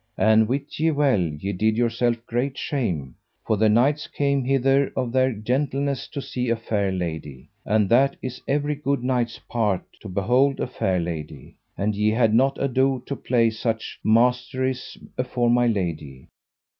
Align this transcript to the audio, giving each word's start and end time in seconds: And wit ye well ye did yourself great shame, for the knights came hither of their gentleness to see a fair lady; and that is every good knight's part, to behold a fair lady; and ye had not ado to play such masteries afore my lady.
And 0.17 0.47
wit 0.47 0.79
ye 0.79 0.89
well 0.89 1.19
ye 1.21 1.53
did 1.53 1.77
yourself 1.77 2.15
great 2.25 2.57
shame, 2.57 3.13
for 3.45 3.55
the 3.55 3.69
knights 3.69 4.07
came 4.07 4.43
hither 4.43 4.91
of 4.95 5.11
their 5.11 5.31
gentleness 5.31 6.07
to 6.07 6.23
see 6.23 6.49
a 6.49 6.55
fair 6.55 6.91
lady; 6.91 7.49
and 7.65 7.87
that 7.89 8.15
is 8.19 8.41
every 8.47 8.73
good 8.73 9.03
knight's 9.03 9.37
part, 9.37 9.83
to 9.99 10.09
behold 10.09 10.59
a 10.59 10.65
fair 10.65 10.99
lady; 10.99 11.55
and 11.77 11.93
ye 11.93 12.09
had 12.09 12.33
not 12.33 12.57
ado 12.59 13.03
to 13.05 13.15
play 13.15 13.51
such 13.51 13.99
masteries 14.03 14.97
afore 15.19 15.51
my 15.51 15.67
lady. 15.67 16.29